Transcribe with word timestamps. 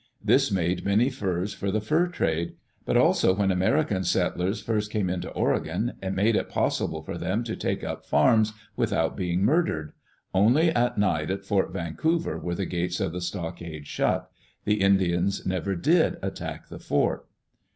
This 0.25 0.49
made 0.49 0.83
many 0.83 1.11
furs 1.11 1.53
for 1.53 1.69
the 1.69 1.79
fur 1.79 2.07
trade. 2.07 2.55
But 2.85 2.97
also 2.97 3.35
when 3.35 3.51
American 3.51 4.03
settlers 4.03 4.59
first 4.59 4.89
came 4.89 5.11
into 5.11 5.29
Oregon, 5.29 5.93
it 6.01 6.15
made 6.15 6.35
it 6.35 6.49
possible 6.49 7.03
for 7.03 7.19
them 7.19 7.43
to 7.43 7.55
take 7.55 7.83
up 7.83 8.03
farms 8.07 8.51
without 8.75 9.15
being 9.15 9.43
murdered. 9.45 9.93
Only 10.33 10.71
at 10.71 10.97
night 10.97 11.29
at 11.29 11.45
Fort 11.45 11.71
Vancouver 11.71 12.39
were 12.39 12.55
the 12.55 12.65
gates 12.65 12.99
of 12.99 13.11
the 13.11 13.21
stockade 13.21 13.85
shut. 13.85 14.27
The 14.65 14.81
Indians 14.81 15.45
never 15.45 15.75
did 15.75 16.17
attack 16.23 16.69
the 16.69 16.79
fort. 16.79 17.27